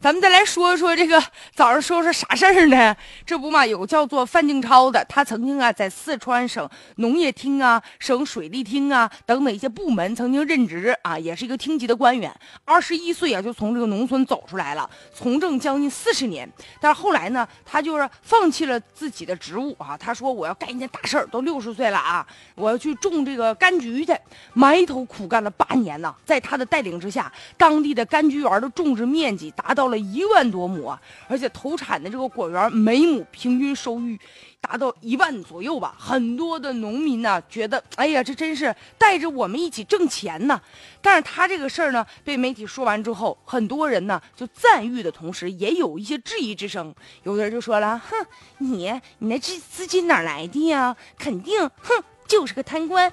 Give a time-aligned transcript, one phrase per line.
[0.00, 1.22] 咱们再来说说这个
[1.54, 2.96] 早上说说啥事儿呢？
[3.26, 12.34] 这不嘛，有个叫做范静超的，他曾经啊在四川省农业厅啊、省水利厅啊等等一些部门曾经任职啊，也是一个厅级的官员。
[12.64, 16.50] 二十一岁啊就从这个农村走出来了，从政将近四十年。
[16.80, 24.16] 但是后来呢，他就是放弃了自己的职务啊，他说我要干一件大事儿，都六十岁了啊，我要去种这个柑橘去，
[24.54, 26.14] 埋头苦干了八年呢。
[26.24, 34.18] 在他的带领之下，当地的柑橘园的种植面积达到了一万多亩啊，而且投产的这个果园每亩平均收益
[34.60, 35.94] 达到一万左右吧。
[35.98, 40.60] 很多的农民呢觉得，哎呀，这真是带着我们一起挣钱呢。
[41.02, 46.94] 但是他这个事儿呢，被媒体说完之后，很多人呢就赞誉的同时，也有一些质疑之声。
[47.24, 48.26] 有的人就说了，哼，
[48.58, 50.96] 你你那资资金哪来的呀？
[51.18, 53.12] 肯定，哼，就是个贪官。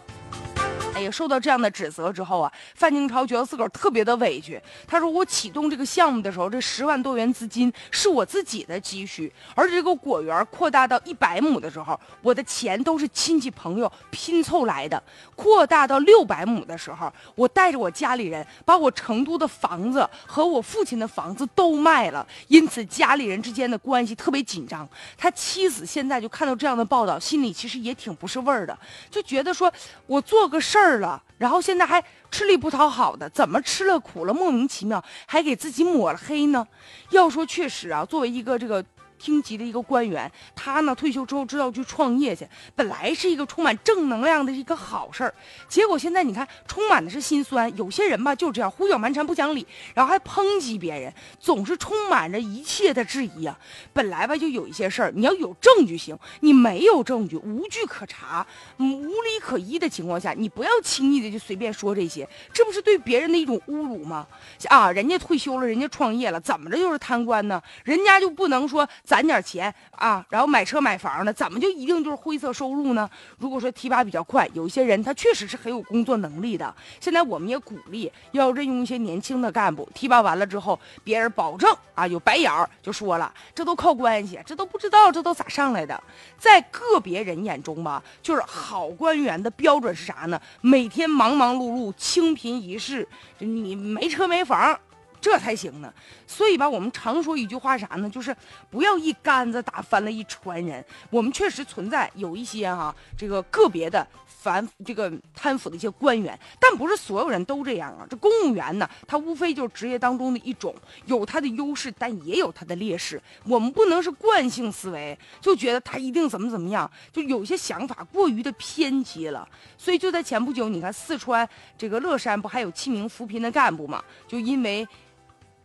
[0.97, 4.59] 哎呀，受到这样的指责之后啊，范静超觉得自个儿特别的委屈。
[4.87, 14.99] 他说：“我启动这个项目的时候，这十万多元资金是我自己的积蓄；而这个果园扩大到一百亩的时候，我的钱都是亲戚朋友拼凑来的；
[15.35, 24.89] 扩大到六百亩的时候，我带着我家里人把我成都的房子和我父亲的房子都卖了，因此家里人之间的关系特别紧张。
[25.15, 28.75] 他妻子现在就看到这样的报道，心里其实也挺不是味儿的，
[29.11, 29.71] 就觉得说
[30.07, 36.67] 我做个事儿。”儿了，然后现在还吃力不讨好的，怎么吃了苦了，莫名其妙还给自己抹了黑呢？
[37.11, 38.83] 要说确实啊，作为一个这个。
[39.17, 45.33] 厅级的一个官员，他呢退休之后知道去创业去，本来是一个充满正能量的一个好事儿，
[45.67, 47.67] 结果现在你看充满的是心酸。
[47.77, 53.57] 有些人吧就这样胡搅蛮缠不讲理，然后还抨击别人，总是充满着一切的质疑啊。
[53.93, 58.45] 本来吧就有一些事儿，你要有证据行，你没有证据，无据可查，
[58.77, 64.27] 无理可依的情况下，你不要轻易的就随便说这些，这不是对别人的一种侮辱吗？
[64.67, 67.61] 啊，人家退休了，人家创业了，怎么着就是贪官呢？
[67.83, 68.87] 人家就不能说？
[69.07, 73.09] 攒点钱啊，然后买车买房的，怎么就一定就是灰色收入呢？
[73.37, 76.75] 如果说提拔比较快，有一些人他确实是很有工作能力的。
[76.99, 86.03] 现在我们也鼓励要任用一些年轻的干部，提拔完了之后，别人保证啊有白眼儿，就说了，这都靠关系，这都不知道这都咋上来的。
[86.37, 90.41] 在个别人眼中吧，就是好官员的标准是啥呢？
[90.59, 93.07] 每天忙忙碌碌，清贫一世，
[93.39, 94.77] 你没车没房。
[95.19, 95.93] 这才行呢，
[96.25, 98.09] 所以吧，我们常说一句话啥呢？
[98.09, 98.35] 就是
[98.69, 100.83] 不要一竿子打翻了一船人。
[101.09, 108.05] 我们确实存在有一些哈，这个个别的反这个贪腐的一些官员，但不是所有人都这样啊。
[108.09, 110.73] 这公务员呢，他无非就是职业当中的一种，
[111.05, 113.21] 有他的优势，但也有他的劣势。
[113.45, 119.47] 我们不能是惯性思维，就觉得他一定怎么怎么样，就有些想法过于的偏激了。
[119.77, 121.47] 所以就在前不久，你看四川
[121.77, 124.03] 这个乐山不还有七名扶贫的干部嘛？
[124.27, 124.87] 就因为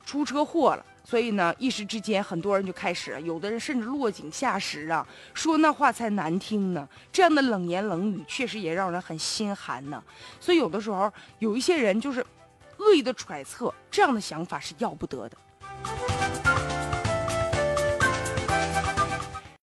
[0.05, 6.89] 出车祸了，所以呢，一时之间很多人就开始，有的人甚至落井下石啊，说那话才难听呢。
[7.13, 10.03] 这样的冷言冷语，确实也让人很心寒呢。
[10.41, 12.25] 所以有的时候，有一些人就是
[12.79, 15.37] 恶意的揣测，这样的想法是要不得的。